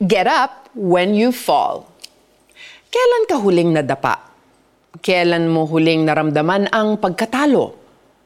[0.00, 1.84] Get up when you fall.
[2.88, 4.16] Kailan ka huling nadapa?
[4.96, 7.76] Kailan mo huling naramdaman ang pagkatalo?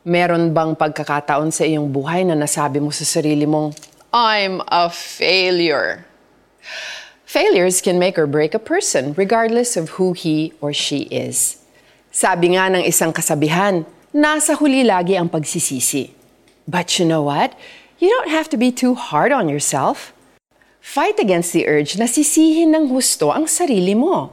[0.07, 3.75] Meron bang pagkakataon sa iyong buhay na nasabi mo sa sarili mong,
[4.15, 6.07] I'm a failure?
[7.27, 11.59] Failures can make or break a person regardless of who he or she is.
[12.15, 13.83] Sabi nga ng isang kasabihan,
[14.15, 16.15] nasa huli lagi ang pagsisisi.
[16.71, 17.59] But you know what?
[17.99, 20.14] You don't have to be too hard on yourself.
[20.85, 24.29] Fight against the urge na sisihin ng husto ang sarili mo.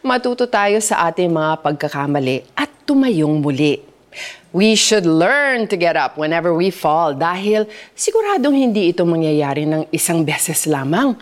[0.00, 3.76] Matuto tayo sa ating mga pagkakamali at tumayong muli.
[4.56, 9.92] We should learn to get up whenever we fall dahil siguradong hindi ito mangyayari ng
[9.92, 11.12] isang beses lamang.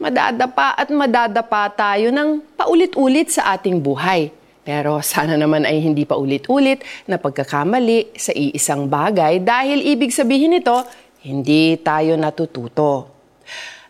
[0.00, 4.32] Madadapa at madadapa tayo ng paulit-ulit sa ating buhay.
[4.64, 10.56] Pero sana naman ay hindi pa ulit-ulit na pagkakamali sa iisang bagay dahil ibig sabihin
[10.56, 10.80] nito,
[11.20, 13.12] hindi tayo natututo.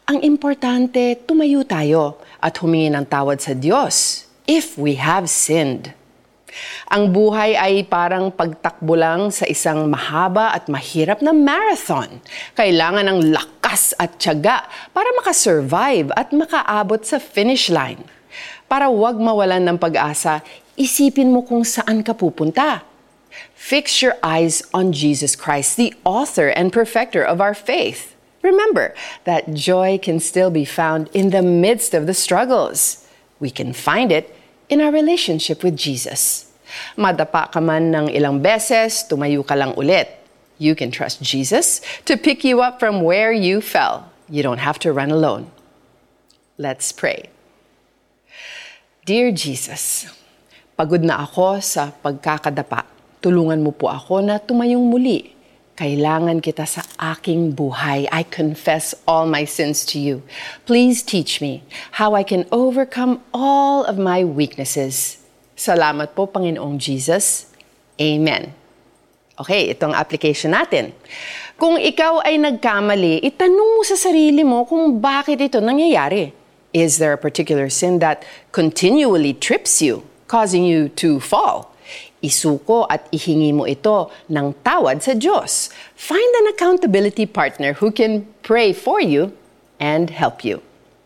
[0.05, 5.97] Ang importante, tumayo tayo at humingi ng tawad sa Diyos if we have sinned.
[6.93, 12.21] Ang buhay ay parang pagtakbo lang sa isang mahaba at mahirap na marathon.
[12.53, 18.05] Kailangan ng lakas at tiyaga para makasurvive at makaabot sa finish line.
[18.69, 20.45] Para wag mawalan ng pag-asa,
[20.77, 22.85] isipin mo kung saan ka pupunta.
[23.57, 28.14] Fix your eyes on Jesus Christ, the author and perfecter of our faith.
[28.45, 28.93] Remember
[29.25, 33.09] that joy can still be found in the midst of the struggles.
[33.41, 34.37] We can find it
[34.69, 36.53] in our relationship with Jesus.
[37.01, 40.13] Madapa ka man ng ilang beses, tumayo ka lang ulit.
[40.61, 44.13] You can trust Jesus to pick you up from where you fell.
[44.29, 45.49] You don't have to run alone.
[46.61, 47.33] Let's pray.
[49.09, 50.05] Dear Jesus,
[50.77, 52.85] pagod na ako sa pagkakadapa.
[53.25, 55.34] Tulungan mo po ako na tumayong muli
[55.75, 58.07] kailangan kita sa aking buhay.
[58.15, 60.23] I confess all my sins to you.
[60.71, 61.67] Please teach me
[61.99, 65.19] how I can overcome all of my weaknesses.
[65.59, 67.51] Salamat po, Panginoong Jesus.
[67.99, 68.55] Amen.
[69.35, 70.95] Okay, itong application natin.
[71.59, 76.31] Kung ikaw ay nagkamali, itanong mo sa sarili mo kung bakit ito nangyayari.
[76.75, 78.23] Is there a particular sin that
[78.55, 81.74] continually trips you, causing you to fall?
[82.25, 85.69] Isuko at ihingi mo ito ng tawad sa Diyos.
[85.93, 89.37] Find an accountability partner who can pray for you
[89.77, 90.65] and help you.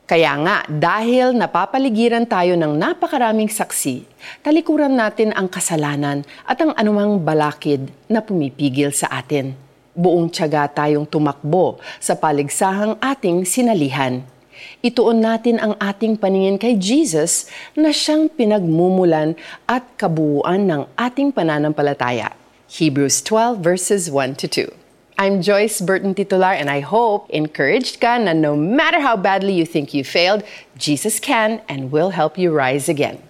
[0.08, 4.08] Kaya nga, dahil napapaligiran tayo ng napakaraming saksi,
[4.40, 9.52] talikuran natin ang kasalanan at ang anumang balakid na pumipigil sa atin.
[9.92, 14.24] Buong tiyaga tayong tumakbo sa paligsahang ating sinalihan
[14.80, 17.46] ituon natin ang ating paningin kay Jesus
[17.76, 19.38] na siyang pinagmumulan
[19.68, 22.32] at kabuuan ng ating pananampalataya.
[22.68, 24.88] Hebrews 12 verses 1 to 2.
[25.18, 29.66] I'm Joyce Burton Titular and I hope encouraged ka na no matter how badly you
[29.66, 30.46] think you failed,
[30.78, 33.27] Jesus can and will help you rise again.